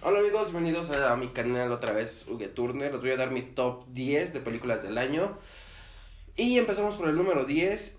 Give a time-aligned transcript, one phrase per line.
[0.00, 2.92] Hola amigos, bienvenidos a mi canal otra vez, Uge Turner.
[2.92, 5.36] Les voy a dar mi top 10 de películas del año.
[6.36, 7.96] Y empezamos por el número 10,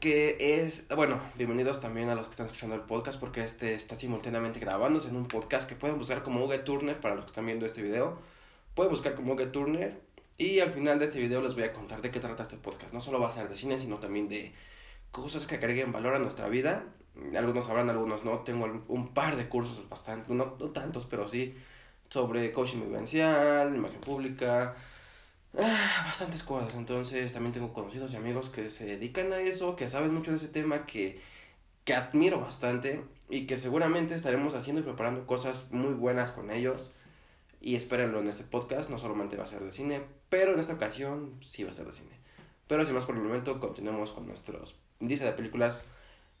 [0.00, 3.96] que es, bueno, bienvenidos también a los que están escuchando el podcast, porque este está
[3.96, 7.46] simultáneamente grabándose en un podcast que pueden buscar como Uge Turner para los que están
[7.46, 8.18] viendo este video.
[8.74, 9.98] Pueden buscar como Uge Turner.
[10.36, 12.92] Y al final de este video les voy a contar de qué trata este podcast.
[12.92, 14.52] No solo va a ser de cine, sino también de
[15.10, 16.84] cosas que agreguen valor a nuestra vida.
[17.36, 18.40] Algunos sabrán, algunos no.
[18.40, 21.54] Tengo un par de cursos bastante, no, tantos, pero sí,
[22.08, 24.76] sobre coaching vivencial, imagen pública,
[25.58, 26.74] ah, bastantes cosas.
[26.74, 30.36] Entonces también tengo conocidos y amigos que se dedican a eso, que saben mucho de
[30.36, 31.20] ese tema, que,
[31.84, 36.92] que admiro bastante y que seguramente estaremos haciendo y preparando cosas muy buenas con ellos.
[37.60, 40.74] Y espérenlo en ese podcast, no solamente va a ser de cine, pero en esta
[40.74, 42.18] ocasión sí va a ser de cine.
[42.68, 45.84] Pero sin más por el momento, continuemos con nuestros índices de películas.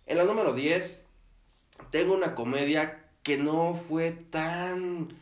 [0.08, 1.00] En la número 10,
[1.90, 5.12] tengo una comedia que no fue tan...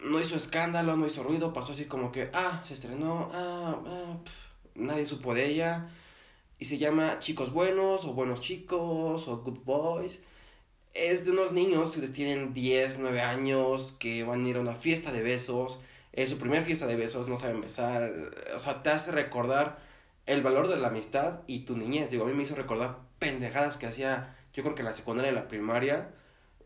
[0.00, 4.16] No hizo escándalo, no hizo ruido, pasó así como que, ah, se estrenó, ah, ah
[4.74, 5.88] nadie supo de ella.
[6.58, 10.20] Y se llama Chicos Buenos, o Buenos Chicos, o Good Boys.
[10.92, 14.76] Es de unos niños que tienen 10, 9 años, que van a ir a una
[14.76, 15.78] fiesta de besos.
[16.12, 18.12] Es su primera fiesta de besos, no saben besar.
[18.54, 19.78] O sea, te hace recordar
[20.26, 22.10] el valor de la amistad y tu niñez.
[22.10, 25.32] Digo, a mí me hizo recordar pendejadas que hacía, yo creo que en la secundaria
[25.32, 26.10] y la primaria.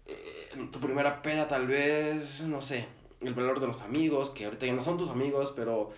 [0.07, 2.87] Eh, tu primera peda tal vez, no sé,
[3.21, 5.91] el valor de los amigos, que ahorita ya no son tus amigos, pero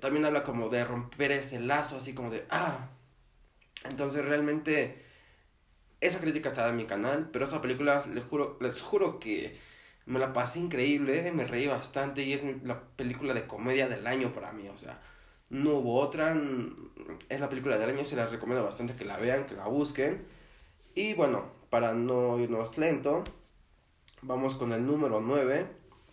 [0.00, 2.88] también habla como de romper ese lazo, así como de, ah.
[3.84, 5.02] Entonces realmente
[6.00, 9.58] esa crítica está en mi canal, pero esa película les juro, les juro que
[10.06, 14.32] me la pasé increíble, me reí bastante y es la película de comedia del año
[14.32, 15.00] para mí, o sea,
[15.52, 16.36] no hubo otra.
[17.28, 20.26] Es la película del año, se las recomiendo bastante que la vean, que la busquen.
[20.94, 23.22] Y bueno, para no irnos lento,
[24.22, 25.66] vamos con el número 9,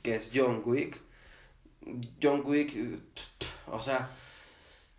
[0.03, 1.01] que es John Wick.
[2.21, 2.75] John Wick,
[3.71, 4.09] o sea,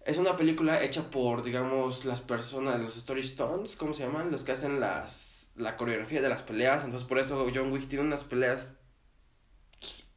[0.06, 4.30] es una película hecha por, digamos, las personas, los Story Stones, ¿cómo se llaman?
[4.32, 6.82] Los que hacen las, la coreografía de las peleas.
[6.84, 8.76] Entonces, por eso John Wick tiene unas peleas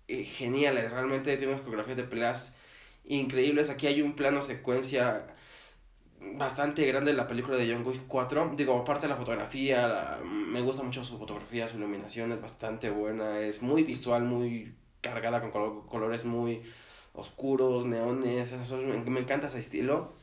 [0.08, 0.92] eh, geniales.
[0.92, 2.56] Realmente tiene unas coreografías de peleas
[3.06, 3.70] increíbles.
[3.70, 5.26] Aquí hay un plano secuencia
[6.36, 8.54] bastante grande de la película de John Wick 4.
[8.56, 13.40] Digo, aparte de la fotografía, me gusta mucho su fotografía, su iluminación es bastante buena,
[13.40, 16.62] es muy visual, muy cargada con colores muy
[17.14, 20.14] oscuros, neones, eso, me, encanta ese estilo.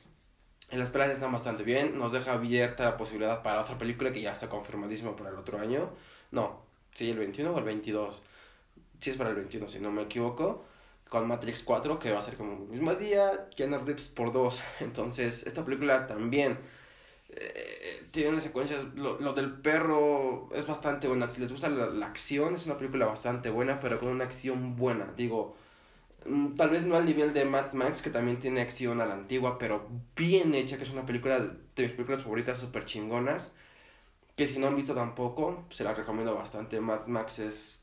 [0.71, 4.33] Las pelas están bastante bien, nos deja abierta la posibilidad para otra película que ya
[4.33, 5.91] está confirmadísima para el otro año.
[6.31, 6.63] No,
[6.95, 8.23] sí, el 21 o el 22.
[9.01, 10.65] Sí es para el 21, si no me equivoco
[11.11, 14.63] con Matrix 4, que va a ser como el mismo día, Keanu Reeves por dos.
[14.81, 16.59] Entonces, esta película también
[17.31, 18.85] eh, tiene secuencias.
[18.95, 21.29] Lo, lo, del perro es bastante buena.
[21.29, 24.77] Si les gusta la, la, acción, es una película bastante buena, pero con una acción
[24.77, 25.13] buena.
[25.17, 25.57] Digo,
[26.27, 29.15] mm, tal vez no al nivel de Mad Max, que también tiene acción a la
[29.15, 33.53] antigua, pero bien hecha, que es una película de mis películas favoritas, súper chingonas.
[34.37, 36.81] Que si no han visto tampoco, se las recomiendo bastante.
[36.81, 37.83] Mad Max es.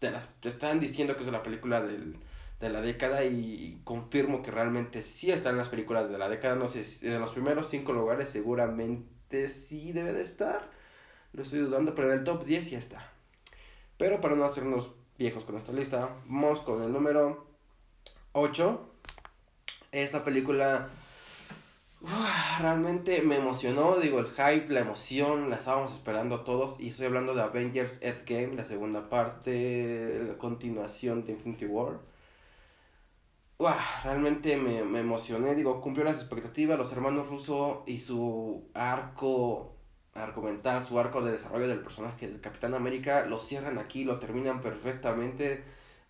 [0.00, 2.18] De las, están diciendo que es la película del
[2.60, 6.56] de la década y confirmo que realmente sí está en las películas de la década.
[6.56, 10.70] No sé, si en los primeros cinco lugares seguramente sí debe de estar.
[11.32, 13.12] Lo estoy dudando, pero en el top 10 ya está.
[13.98, 17.46] Pero para no hacernos viejos con esta lista, vamos con el número
[18.32, 18.90] 8.
[19.92, 20.88] Esta película
[22.60, 26.80] realmente me emocionó, digo, el hype, la emoción, la estábamos esperando todos.
[26.80, 31.98] Y estoy hablando de Avengers Endgame, la segunda parte, la continuación de Infinity War
[34.02, 39.76] realmente me, me, emocioné, digo, cumplió las expectativas, los hermanos Russo y su arco
[40.14, 44.60] argumental, su arco de desarrollo del personaje del Capitán América, lo cierran aquí, lo terminan
[44.60, 45.64] perfectamente,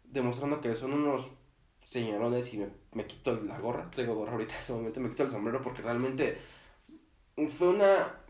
[0.05, 1.29] demostrando que son unos
[1.87, 5.25] señorones y me, me quito la gorra, tengo gorra ahorita en ese momento, me quito
[5.25, 6.39] el sombrero porque realmente
[7.49, 8.21] fue una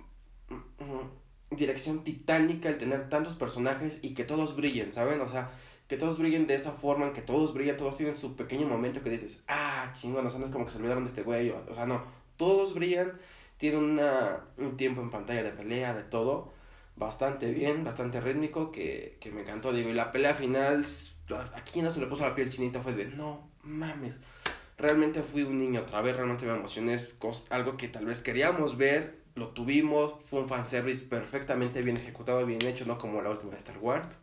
[0.48, 5.21] mm, dirección titánica el tener tantos personajes y que todos brillen, ¿saben?
[5.21, 5.51] O sea,
[5.88, 9.10] que todos brillen de esa forma, que todos brillan, todos tienen su pequeño momento que
[9.10, 11.74] dices, ah, chingón, o sea, no es como que se olvidaron de este güey, o,
[11.74, 12.04] sea, no,
[12.36, 13.12] todos brillan,
[13.56, 16.53] tienen una, un tiempo en pantalla de pelea, de todo,
[16.97, 20.84] bastante bien, bastante rítmico, que, que me encantó, digo, y la pelea final,
[21.54, 24.16] aquí no se le puso la piel chinita, fue de, no mames,
[24.77, 27.16] realmente fui un niño otra vez, realmente me emocioné, es
[27.50, 32.62] algo que tal vez queríamos ver, lo tuvimos, fue un fanservice perfectamente bien ejecutado, bien
[32.62, 34.18] hecho, no como la última de Star Wars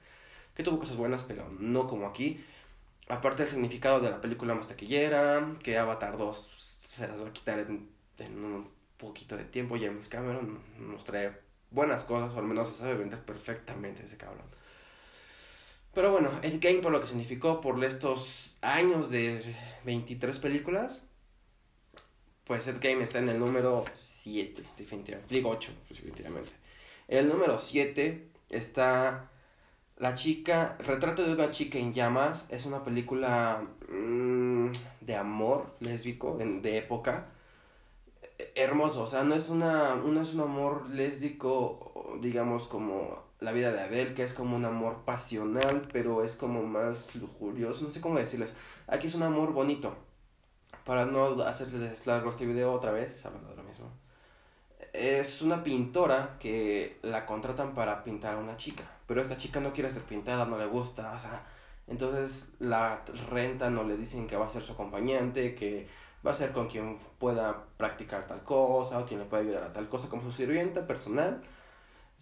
[0.56, 2.44] que tuvo cosas buenas, pero no como aquí.
[3.08, 7.34] Aparte del significado de la película más taquillera, que Avatar 2 se las va a
[7.34, 7.90] quitar en,
[8.20, 9.76] un poquito de tiempo.
[9.80, 11.34] James Cameron nos trae
[11.72, 14.46] buenas cosas, o al menos se sabe vender perfectamente ese cabrón.
[15.94, 21.00] Pero bueno, Ed Game por lo que significó por estos años de 23 películas,
[22.46, 25.34] pues Ed Game está en el número 7, definitivamente.
[25.34, 26.52] Digo 8, pues, definitivamente.
[27.08, 29.30] El número 7 está
[30.04, 32.46] La chica, Retrato de una chica en llamas.
[32.50, 34.68] Es una película mmm,
[35.00, 37.28] de amor lésbico, en, de época.
[38.54, 43.72] Hermoso, o sea, no es, una, no es un amor lésbico, digamos, como la vida
[43.72, 48.02] de Adele, que es como un amor pasional, pero es como más lujurioso, no sé
[48.02, 48.56] cómo decirles.
[48.88, 49.96] Aquí es un amor bonito.
[50.84, 54.03] Para no hacerles largo este video otra vez, hablando de lo mismo.
[54.94, 59.74] Es una pintora que la contratan para pintar a una chica, pero esta chica no
[59.74, 61.44] quiere ser pintada, no le gusta, o sea,
[61.88, 65.88] entonces la rentan o le dicen que va a ser su acompañante, que
[66.26, 69.74] va a ser con quien pueda practicar tal cosa o quien le pueda ayudar a
[69.74, 71.42] tal cosa, como su sirvienta personal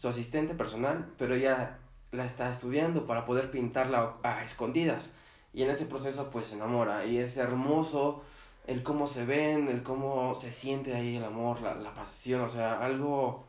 [0.01, 1.77] su asistente personal, pero ella
[2.11, 5.11] la está estudiando para poder pintarla a escondidas.
[5.53, 8.23] Y en ese proceso pues se enamora y es hermoso
[8.67, 12.49] el cómo se ven, el cómo se siente ahí el amor, la, la pasión, o
[12.49, 13.47] sea, algo...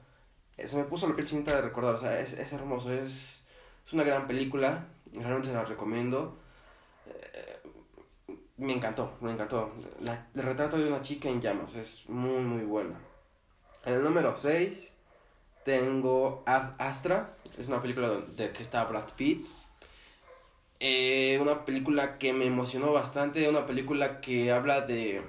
[0.58, 3.44] Se me puso la piel chinita de recordar, o sea, es, es hermoso, es,
[3.84, 6.38] es una gran película, realmente se la recomiendo.
[7.06, 7.60] Eh,
[8.58, 9.72] me encantó, me encantó.
[10.00, 12.96] La, el retrato de una chica en llamas es muy, muy bueno.
[13.84, 14.94] En el número 6
[15.64, 19.46] tengo Ad Astra, es una película de que está Brad Pitt.
[20.84, 25.22] Eh, una película que me emocionó bastante, una película que habla de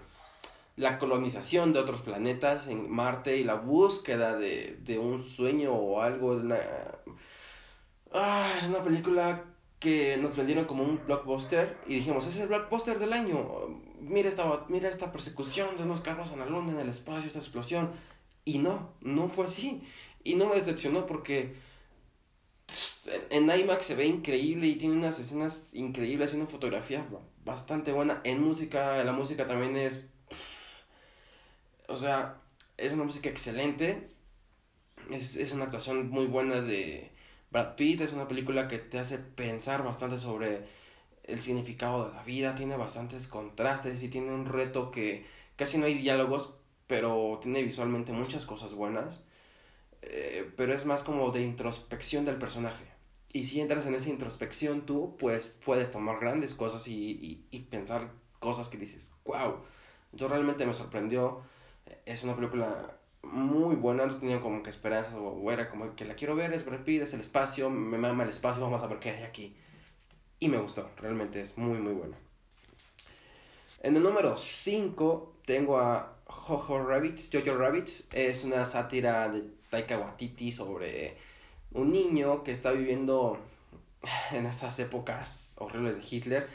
[0.78, 6.02] la colonización de otros planetas en Marte y la búsqueda de, de un sueño o
[6.02, 6.32] algo.
[6.32, 6.58] Una...
[8.12, 9.44] Ah, es una película
[9.78, 13.80] que nos vendieron como un blockbuster y dijimos, es el blockbuster del año.
[14.00, 17.38] Mira esta, mira esta persecución de unos carros en la luna, en el espacio, esta
[17.38, 17.92] explosión.
[18.44, 19.84] Y no, no fue así.
[20.24, 21.54] Y no me decepcionó porque
[23.30, 27.06] en IMAX se ve increíble y tiene unas escenas increíbles y una fotografía
[27.44, 28.22] bastante buena.
[28.24, 30.02] En música, la música también es...
[31.88, 32.42] O sea,
[32.78, 34.10] es una música excelente.
[35.12, 37.12] Es, es una actuación muy buena de
[37.52, 38.02] Brad Pitt.
[38.02, 40.66] Es una película que te hace pensar bastante sobre
[41.24, 42.56] el significado de la vida.
[42.56, 45.26] Tiene bastantes contrastes y tiene un reto que
[45.56, 46.54] casi no hay diálogos,
[46.88, 49.24] pero tiene visualmente muchas cosas buenas.
[50.06, 52.86] Eh, pero es más como de introspección del personaje.
[53.32, 58.12] Y si entras en esa introspección tú, pues puedes tomar grandes cosas y, y, pensar
[58.40, 59.56] cosas que dices, wow.
[60.12, 61.42] Yo realmente me sorprendió.
[62.06, 66.16] Es una película muy buena, no tenía como que esperanzas o era como que la
[66.16, 69.12] quiero ver, es Brad es el espacio, me mama el espacio, vamos a ver qué
[69.12, 69.56] hay aquí.
[70.40, 72.16] Y me gustó, realmente es muy muy bueno.
[73.82, 79.98] En el número 5 tengo a Jojo Rabbits, Jojo Rabbits, es una sátira de Taika
[79.98, 81.18] Waititi sobre
[81.72, 83.40] un niño que está viviendo
[84.32, 86.48] en esas épocas horribles de Hitler.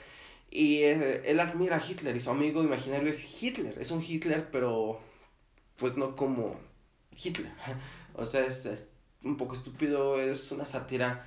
[0.53, 3.77] Y eh, él admira a Hitler y su amigo imaginario es Hitler.
[3.81, 5.01] Es un Hitler, pero
[5.77, 6.61] pues no como
[7.11, 7.51] Hitler.
[8.15, 8.87] o sea, es,
[9.25, 11.27] un poco estúpido, es una sátira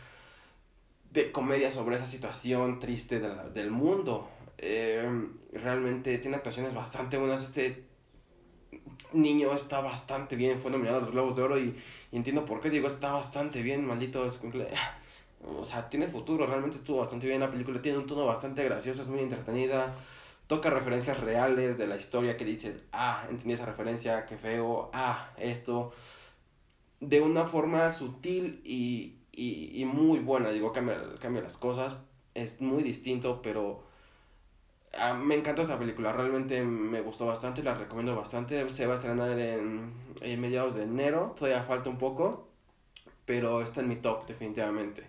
[1.11, 4.29] de comedia sobre esa situación triste del mundo.
[4.57, 7.43] Eh, realmente tiene actuaciones bastante buenas.
[7.43, 7.90] Este
[9.13, 11.75] niño está bastante bien, fue nominado a los Globos de Oro y,
[12.11, 14.31] entiendo por qué digo está bastante bien, maldito.
[15.43, 19.01] O sea, tiene futuro, realmente estuvo bastante bien la película, tiene un tono bastante gracioso,
[19.01, 19.91] es muy entretenida,
[20.45, 25.31] toca referencias reales de la historia que dices, ah, entendí esa referencia, qué feo, ah,
[25.38, 25.93] esto,
[27.00, 31.95] de una forma sutil y, y, y muy buena, digo, cambia, cambia las cosas,
[32.36, 33.83] es muy distinto, pero
[34.98, 38.67] Ah, me encantó esta película, realmente me gustó bastante, la recomiendo bastante.
[38.69, 39.93] Se va a estrenar en,
[40.39, 42.50] mediados de enero, todavía falta un poco,
[43.25, 45.07] pero está en mi top definitivamente.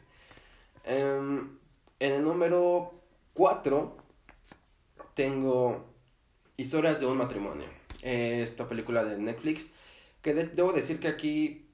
[0.84, 1.58] Em,
[2.00, 2.92] en el número
[3.34, 3.96] 4
[5.14, 5.92] tengo
[6.56, 7.66] Historias de un matrimonio.
[8.02, 9.70] esta película de Netflix,
[10.22, 11.66] que debo decir que aquí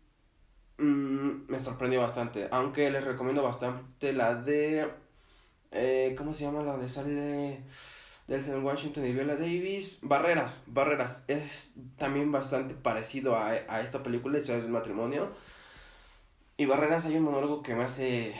[0.79, 4.89] mm, me sorprendió bastante, aunque les recomiendo bastante la de...
[5.71, 7.63] Eh, ¿Cómo se llama la de sale?
[8.27, 9.99] Denzel Washington y Viola Davis.
[10.03, 11.25] Barreras, Barreras.
[11.29, 15.33] Es también bastante parecido a, a esta película, Historias del Matrimonio.
[16.57, 18.35] Y Barreras hay un monólogo que me hace...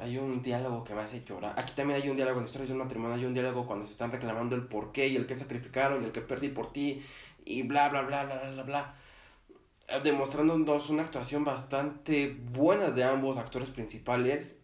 [0.00, 1.54] Hay un diálogo que me hace llorar.
[1.56, 3.16] Aquí también hay un diálogo en Historias del Matrimonio.
[3.16, 6.06] Hay un diálogo cuando se están reclamando el por qué y el que sacrificaron y
[6.06, 7.04] el que perdí por ti.
[7.44, 8.94] Y bla, bla, bla, bla, bla, bla.
[9.88, 14.56] Eh, demostrándonos una actuación bastante buena de ambos actores principales.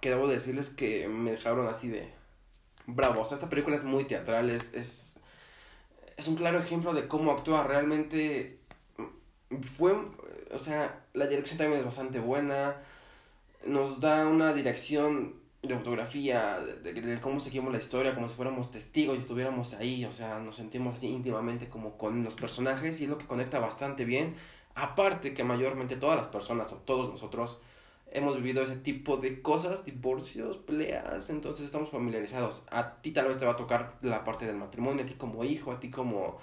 [0.00, 2.10] Que debo decirles que me dejaron así de
[2.86, 3.22] bravo.
[3.22, 5.16] O sea, esta película es muy teatral, es, es,
[6.16, 8.58] es un claro ejemplo de cómo actúa realmente.
[9.76, 9.92] Fue,
[10.52, 12.76] o sea, la dirección también es bastante buena.
[13.66, 19.16] Nos da una dirección de fotografía, de, cómo seguimos la historia, como si fuéramos testigos
[19.16, 23.10] y estuviéramos ahí, o sea, nos sentimos así íntimamente como con los personajes y es
[23.10, 24.34] lo que conecta bastante bien.
[24.74, 27.58] Aparte que mayormente todas las personas o todos nosotros
[28.12, 32.64] hemos vivido ese tipo de cosas, divorcios, peleas, entonces estamos familiarizados.
[32.70, 35.44] A ti tal vez te va a tocar la parte del matrimonio, a ti como
[35.44, 36.38] hijo, a ti como,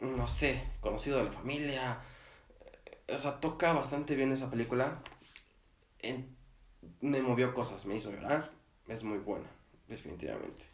[0.00, 2.00] no sé, conocido de la familia.
[3.12, 5.00] O sea, toca bastante bien esa película.
[7.00, 8.50] Me movió cosas, me hizo llorar.
[8.88, 9.48] Es muy buena,
[9.86, 10.66] definitivamente.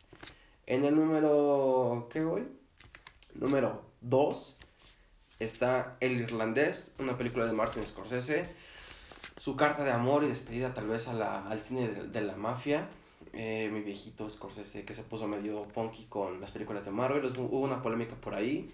[0.67, 2.49] En el número, ¿qué voy?
[3.35, 4.59] Número 2
[5.41, 8.47] está El Irlandés, una película de Martin Scorsese.
[9.45, 12.89] Su carta de amor y despedida tal vez a la, al cine de, la mafia.
[13.35, 17.31] Eh, mi viejito Scorsese que se puso medio punky con las películas de Marvel.
[17.37, 18.73] Hubo una polémica por ahí.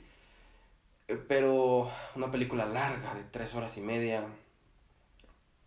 [1.08, 4.24] Eh, pero una película larga de tres horas y media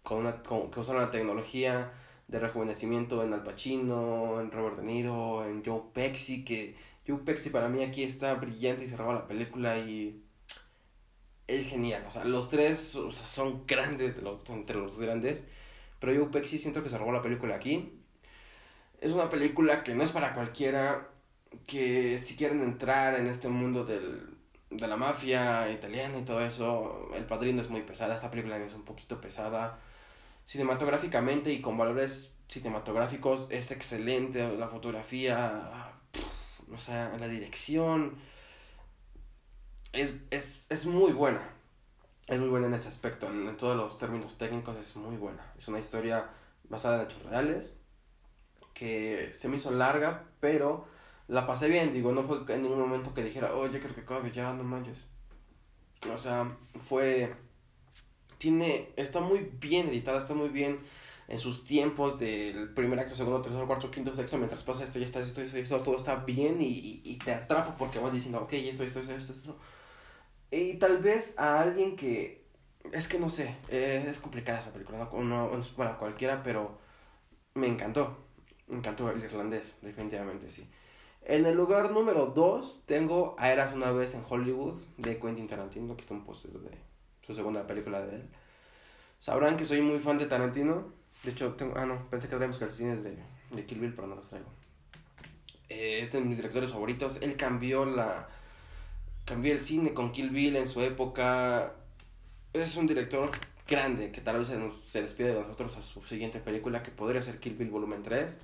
[0.04, 1.92] con una, con, que usaron la tecnología
[2.30, 7.50] de rejuvenecimiento en Al Pacino, en Robert De Niro, en Joe Pesci, que Joe Pesci
[7.50, 10.23] para mí aquí está brillante y cerraba la película y
[11.48, 12.80] es genial, o sea, los tres
[13.12, 14.16] son grandes
[14.50, 15.44] entre los grandes,
[16.00, 18.00] pero Joe Pesci siento que se robó la película aquí.
[19.02, 21.10] Es una película que no es para cualquiera,
[21.68, 24.38] que si quieren entrar en este mundo del,
[24.70, 28.74] de la mafia italiana y todo eso, El Padrino es muy pesada, esta película es
[28.74, 29.80] un poquito pesada
[30.46, 35.92] cinematográficamente y con valores cinematográficos es excelente, la fotografía,
[36.72, 38.16] o sea, la dirección
[39.94, 41.42] es, es, es muy buena.
[42.28, 45.54] Es muy buena en ese aspecto, en, todos los términos técnicos es muy buena.
[45.58, 46.30] Es una historia
[46.70, 47.72] basada en hechos reales
[48.74, 50.88] que se me hizo larga, pero
[51.28, 51.94] la pasé bien.
[51.94, 55.00] Digo, no fue en ningún momento que dijera, oye, creo que acabe ya, no manches.
[56.14, 57.34] O sea, fue
[58.44, 60.78] tiene, está muy bien editada, está muy bien
[61.30, 65.06] en sus tiempos del primer acto, segundo, tercero, cuarto, quinto, sexto, mientras pasa esto, ya
[65.06, 68.52] está, esto, esto, esto, todo está bien y, y, te atrapa porque vas diciendo, ok,
[68.52, 69.60] esto, esto, esto, esto, esto.
[70.54, 72.46] Y tal vez a alguien que,
[72.92, 76.78] es que no sé, es complicada esa película, no, no, para cualquiera, pero
[77.56, 78.28] me encantó,
[78.68, 80.70] me encantó el irlandés, definitivamente, sí.
[81.24, 85.96] En el lugar número 2 tengo A Eras una vez en Hollywood de Quentin Tarantino,
[85.96, 86.78] que está un póster de
[87.26, 88.30] su segunda película de él.
[89.18, 90.94] Sabrán que soy muy fan de Tarantino.
[91.24, 93.18] De hecho, tengo, ah, no, pensé que traíamos calcetines de,
[93.52, 94.50] de Kill Bill, pero no los traigo.
[95.70, 97.18] Eh, este es mis directores favoritos.
[97.24, 98.28] Él cambió la.
[99.26, 101.76] Cambió el cine con Kill Bill en su época.
[102.54, 103.32] Es un director
[103.68, 107.22] grande que tal vez se, se despide de nosotros a su siguiente película que podría
[107.22, 108.38] ser Kill Bill Volumen 3.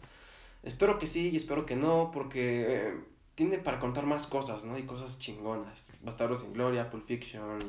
[0.64, 2.94] Espero que sí y espero que no, porque eh,
[3.36, 4.78] tiene para contar más cosas, ¿no?
[4.78, 5.92] Y cosas chingonas.
[6.02, 7.60] Bastardos sin Gloria, Pulp Fiction,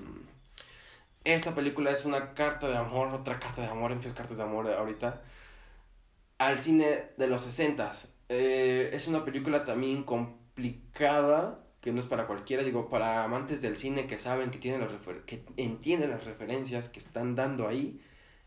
[1.24, 4.70] esta película es una carta de amor, otra carta de amor, en cartas de amor
[4.70, 5.22] ahorita,
[6.38, 7.92] al cine de los 60
[8.30, 13.76] eh, es una película también complicada, que no es para cualquiera, digo, para amantes del
[13.76, 14.92] cine que saben que, tienen las
[15.26, 18.00] que entienden las referencias que están dando ahí,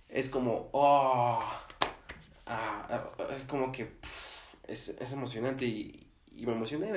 [0.10, 1.40] es como, oh,
[2.46, 3.92] ah, ah, es como que
[4.68, 6.92] es, es, emocionante y, y me emocioné,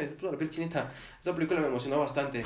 [0.51, 2.43] chinita, esta película me emocionó bastante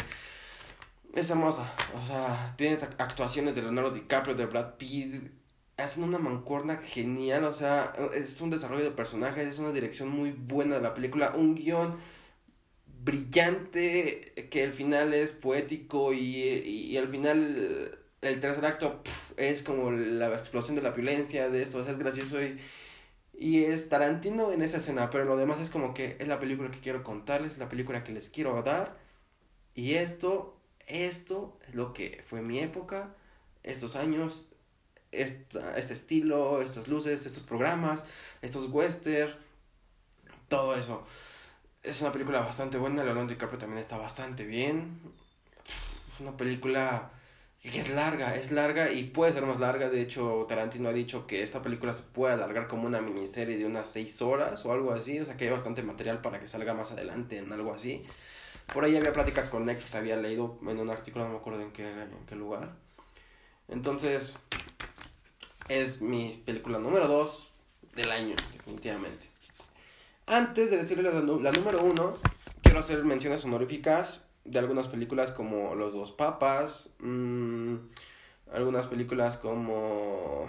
[1.14, 1.72] es hermosa.
[1.96, 5.30] O sea, tiene actuaciones de Leonardo DiCaprio, de Brad Pitt.
[5.76, 7.44] Hacen una mancuerna genial.
[7.44, 9.46] O sea, es un desarrollo de personajes.
[9.46, 11.32] Es una dirección muy buena de la película.
[11.34, 11.96] Un guion
[13.04, 14.48] brillante.
[14.50, 16.12] Que al final es poético.
[16.12, 19.02] Y, y, al final el tercer acto
[19.36, 21.48] es como la explosión de la violencia.
[21.48, 21.86] De esto.
[21.86, 22.58] Es gracioso y.
[23.38, 26.70] Y es Tarantino en esa escena, pero lo demás es como que es la película
[26.70, 28.98] que quiero contarles, la película que les quiero dar.
[29.74, 33.14] Y esto esto es lo que fue mi época,
[33.62, 34.48] estos años,
[35.12, 38.04] esta, este estilo, estas luces, estos programas,
[38.42, 39.32] estos western,
[40.48, 41.04] todo eso.
[41.82, 45.00] Es una película bastante buena, Leonardo DiCaprio también está bastante bien.
[46.12, 47.10] Es una película
[47.62, 49.88] que es larga, es larga y puede ser más larga.
[49.88, 53.64] De hecho, Tarantino ha dicho que esta película se puede alargar como una miniserie de
[53.64, 55.20] unas 6 horas o algo así.
[55.20, 58.04] O sea que hay bastante material para que salga más adelante en algo así.
[58.74, 61.72] Por ahí había pláticas con Netflix, había leído en un artículo, no me acuerdo en
[61.72, 62.76] qué, en qué lugar.
[63.68, 64.36] Entonces,
[65.68, 67.48] es mi película número 2
[67.94, 69.29] del año, definitivamente.
[70.30, 72.14] Antes de decirle la, número 1,
[72.62, 77.74] quiero hacer menciones honoríficas de algunas películas como Los dos papas, mmm,
[78.52, 80.48] algunas películas como...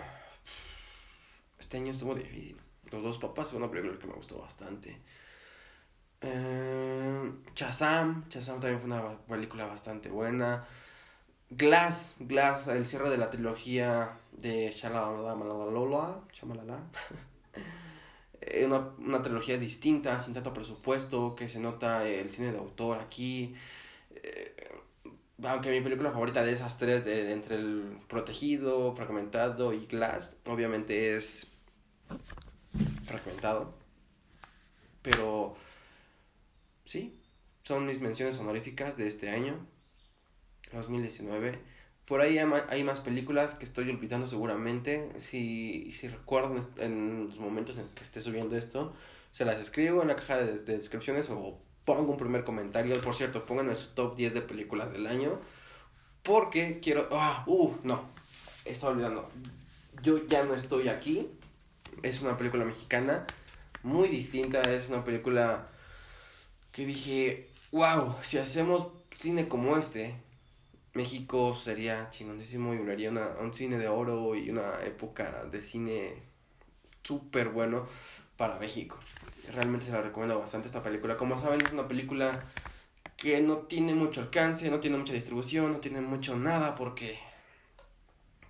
[1.57, 2.57] Este año estuvo difícil.
[2.91, 5.01] Los dos papas fue una película que me gustó bastante.
[6.21, 10.63] Eh, Chazam, Chazam también fue una película bastante buena.
[11.49, 15.33] Glass, Glass, el cierre de la trilogía de Shamalala,
[17.55, 17.63] eh,
[18.65, 23.53] una, una trilogía distinta, sin tanto presupuesto, que se nota el cine de autor aquí.
[24.15, 24.55] Eh,
[25.43, 31.15] aunque mi película favorita de esas tres, de, entre el protegido, fragmentado y Glass, obviamente
[31.15, 31.47] es
[33.05, 33.73] fragmentado.
[35.01, 35.55] Pero
[36.83, 37.19] sí,
[37.63, 39.65] son mis menciones honoríficas de este año,
[40.73, 41.70] 2019.
[42.11, 45.13] Por ahí hay más películas que estoy olvidando seguramente.
[45.19, 48.93] Si, si recuerdo en los momentos en que esté subiendo esto,
[49.31, 52.99] se las escribo en la caja de, de descripciones o pongo un primer comentario.
[52.99, 55.39] Por cierto, pónganme su top 10 de películas del año.
[56.21, 57.07] Porque quiero...
[57.13, 58.09] Ah, uh, no.
[58.65, 59.29] Estaba olvidando.
[60.03, 61.29] Yo ya no estoy aquí.
[62.03, 63.25] Es una película mexicana.
[63.83, 64.61] Muy distinta.
[64.63, 65.69] Es una película
[66.73, 67.47] que dije...
[67.71, 70.13] Wow, si hacemos cine como este,
[70.93, 76.21] México sería chingonísimo y una, un cine de oro y una época de cine
[77.03, 77.87] súper bueno
[78.37, 78.97] para México.
[79.51, 81.15] Realmente se la recomiendo bastante esta película.
[81.15, 82.43] Como saben, es una película
[83.15, 87.19] que no tiene mucho alcance, no tiene mucha distribución, no tiene mucho nada porque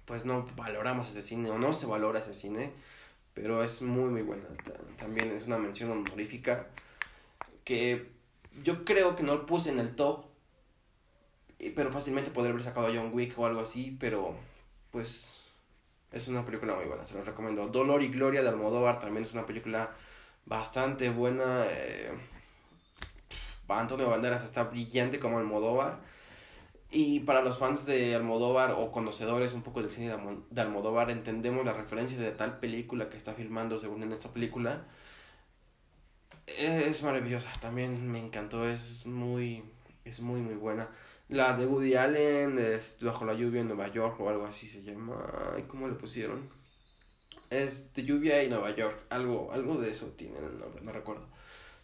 [0.05, 2.71] pues no valoramos ese cine o no se valora ese cine,
[3.33, 4.45] pero es muy muy buena.
[4.97, 6.67] También es una mención honorífica
[7.63, 8.09] que
[8.63, 10.25] yo creo que no lo puse en el top,
[11.69, 14.35] pero fácilmente podría haber sacado a John Wick o algo así, pero
[14.91, 15.41] pues
[16.11, 17.67] es una película muy buena, se los recomiendo.
[17.67, 19.91] Dolor y Gloria de Almodóvar también es una película
[20.45, 21.65] bastante buena.
[21.69, 22.11] Eh,
[23.67, 25.99] Antonio Banderas está brillante como Almodóvar.
[26.93, 30.13] Y para los fans de Almodóvar o conocedores un poco del cine
[30.49, 34.85] de Almodóvar, entendemos la referencia de tal película que está filmando según en esta película.
[36.47, 39.63] Es maravillosa, también me encantó, es muy,
[40.05, 40.89] es muy, muy buena.
[41.29, 44.83] La de Woody Allen, es Bajo la lluvia en Nueva York o algo así se
[44.83, 45.23] llama.
[45.67, 46.49] ¿Cómo le pusieron?
[47.49, 51.27] Es de lluvia y Nueva York, algo, algo de eso tiene el nombre, no recuerdo.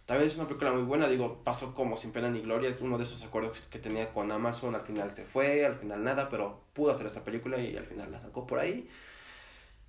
[0.06, 2.98] También es una película muy buena, digo, pasó como sin pena ni gloria, es uno
[2.98, 6.64] de esos acuerdos que tenía con Amazon, al final se fue, al final nada, pero
[6.72, 8.88] pudo hacer esta película y al final la sacó por ahí.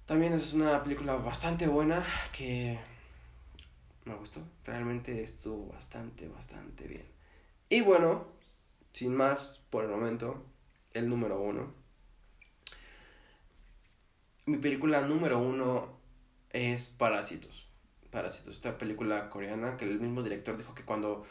[0.06, 2.02] También es una película bastante buena
[2.32, 2.78] que
[4.06, 7.17] me gustó, realmente estuvo bastante, bastante bien.
[7.70, 8.26] Y bueno,
[8.92, 10.42] sin más por el momento,
[10.94, 11.74] el número uno.
[14.46, 15.98] Mi película número uno
[16.50, 17.68] es Parásitos.
[18.10, 21.26] Parásitos, esta película coreana que el mismo director dijo que cuando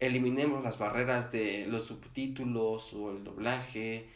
[0.00, 4.08] eliminemos las barreras de los subtítulos o el doblaje,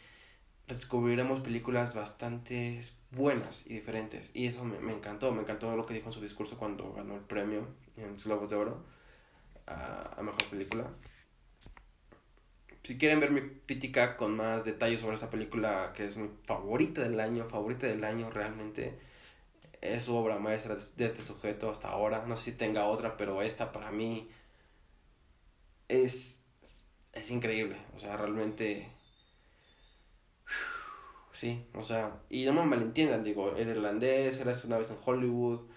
[0.67, 2.81] descubriremos películas bastante
[3.11, 4.31] buenas y diferentes.
[4.33, 7.21] Y eso me, encantó, me encantó lo que dijo en su discurso cuando ganó el
[7.21, 8.83] premio en los Globos de Oro
[9.65, 10.91] a Mejor Película.
[12.87, 17.01] Si quieren ver mi crítica con más detalles sobre esta película, que es mi favorita
[17.01, 18.97] del año, favorita del año realmente,
[19.81, 22.23] es su obra maestra de este sujeto hasta ahora.
[22.25, 24.29] No sé si tenga otra, pero esta para mí
[25.89, 26.45] es,
[27.11, 27.77] es increíble.
[27.93, 28.89] O sea, realmente...
[31.33, 35.67] Sí, o sea, y no me malentiendan, digo, el irlandés, eras una vez en Hollywood,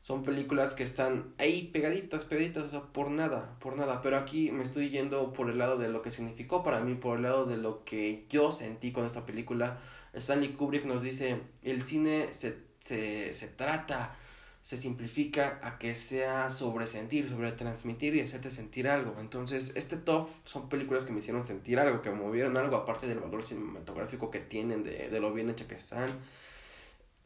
[0.00, 4.50] son películas que están ahí pegaditas, pegaditas, o sea, por nada, por nada, pero aquí
[4.52, 7.46] me estoy yendo por el lado de lo que significó para mí, por el lado
[7.46, 9.80] de lo que yo sentí con esta película.
[10.14, 14.16] Stanley Kubrick nos dice, el cine se se, se trata,
[14.62, 19.16] se simplifica a que sea sobre sentir, sobre transmitir y hacerte sentir algo.
[19.20, 23.06] Entonces, este top son películas que me hicieron sentir algo, que me movieron algo, aparte
[23.06, 26.10] del valor cinematográfico que tienen, de, de lo bien hecha que están.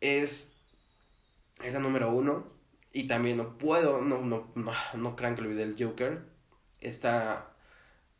[0.01, 0.49] Es,
[1.63, 2.60] es la número uno.
[2.93, 6.25] Y también no puedo, no, no, no, no crean que olvidé el Joker.
[6.81, 7.53] Está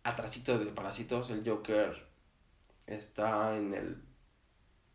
[0.05, 2.07] atrasito de Parásitos, el Joker
[2.87, 4.03] está en el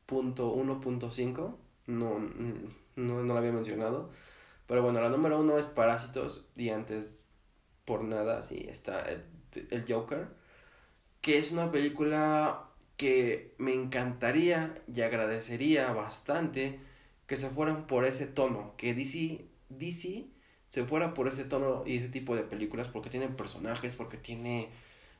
[0.06, 1.56] punto 1.5
[1.88, 4.10] no, no, no lo había mencionado.
[4.68, 7.30] Pero bueno, la número uno es Parásitos y antes
[7.86, 9.24] por nada, sí, está el,
[9.70, 10.28] el, Joker,
[11.22, 16.80] que es una película que me encantaría y agradecería bastante
[17.28, 20.28] que se fueran por ese tono, que DC, DC
[20.68, 24.70] se fuera por ese tono y ese tipo de películas porque tiene personajes, porque tiene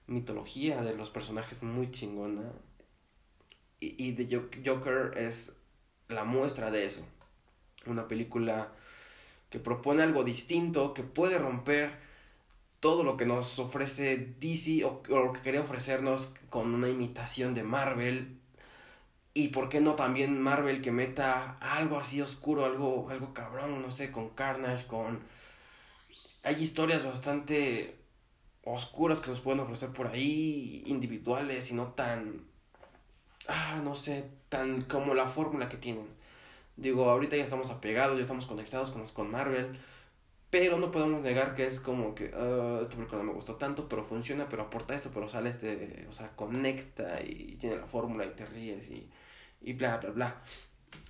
[0.08, 2.52] mitología de los personajes muy chingona.
[3.80, 5.54] Y, y The Joker es
[6.08, 7.06] la muestra de eso.
[7.86, 8.74] Una película
[9.50, 12.06] que propone algo distinto, que puede romper
[12.80, 17.64] todo lo que nos ofrece DC o, lo que quería ofrecernos con una imitación de
[17.64, 18.40] Marvel.
[19.36, 23.92] Y por qué no también Marvel que meta algo así oscuro, algo, algo cabrón, no
[23.92, 25.20] sé, con Carnage, con...
[26.42, 28.00] Hay historias bastante
[28.64, 32.46] oscuras que nos pueden ofrecer por ahí, individuales y no tan
[33.48, 36.08] ah, no sé, tan como la fórmula que tienen.
[36.78, 39.78] Digo, ahorita ya estamos apegados, ya estamos conectados con, con Marvel,
[40.58, 43.90] pero no podemos negar que es como que uh, esta película no me gustó tanto,
[43.90, 48.24] pero funciona, pero aporta esto, pero sale este, o sea, conecta y tiene la fórmula
[48.24, 49.10] y te ríes y,
[49.60, 50.42] y bla, bla, bla.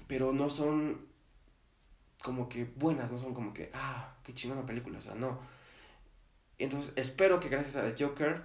[0.08, 1.06] Pero no son
[2.24, 5.38] como que buenas, no son como que, ah, qué chingona película, o sea, no.
[6.58, 8.42] Entonces, espero que gracias a The Joker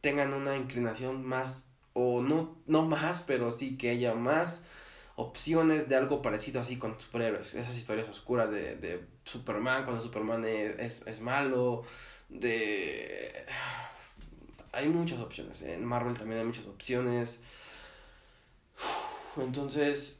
[0.00, 4.64] tengan una inclinación más, o no, no más, pero sí que haya más
[5.16, 7.52] opciones de algo parecido así con superhéroes.
[7.52, 11.84] Esas historias oscuras de, de Superman, cuando Superman es, es, malo,
[12.28, 13.46] de...
[14.72, 15.62] Hay muchas opciones.
[15.62, 17.40] En Marvel también hay muchas opciones.
[19.36, 20.18] Entonces,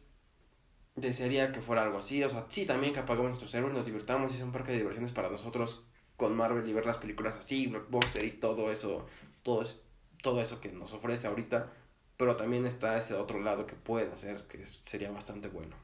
[0.94, 2.22] desearía que fuera algo así.
[2.22, 4.78] O sea, sí, también que apagamos nuestros héroes, nos divirtamos y es un parque de
[4.78, 5.82] diversiones para nosotros
[6.16, 9.06] con Marvel y ver las películas así, Blockbuster y todo eso,
[9.42, 9.66] todo,
[10.22, 11.72] todo eso que nos ofrece ahorita
[12.22, 15.74] pero también está ese otro lado que puede hacer, que sería bastante bueno.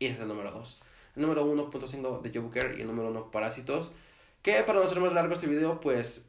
[0.00, 0.78] Y ese es el número 2.
[1.16, 3.90] El número 1.5 de Joker y el número 1 Parásitos.
[4.42, 6.24] Que para no hacer más largo este video, pues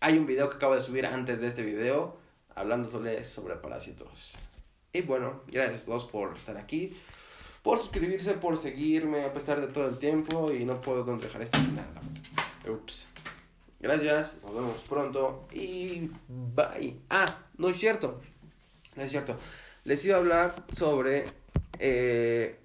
[0.00, 2.16] hay un video que acabo de subir antes de este video
[2.54, 4.32] hablándole sobre Parásitos.
[4.92, 6.96] Y bueno, gracias a todos por estar aquí,
[7.62, 11.58] por suscribirse, por seguirme a pesar de todo el tiempo y no puedo dejar esto.
[11.74, 12.00] Nada,
[12.70, 13.08] ups.
[13.80, 16.96] Gracias, nos vemos pronto y bye.
[17.10, 18.20] Ah, no es cierto,
[18.96, 19.36] no es cierto.
[19.84, 21.26] Les iba a hablar sobre...
[21.78, 22.60] Eh,